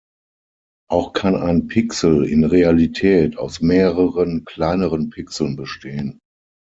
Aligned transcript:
Auch 0.89 1.13
kann 1.13 1.35
ein 1.35 1.67
Pixel 1.67 2.25
in 2.25 2.43
Realität 2.43 3.37
aus 3.37 3.61
mehreren 3.61 4.45
kleineren 4.45 5.11
Pixeln 5.11 5.55
bestehen. 5.55 6.17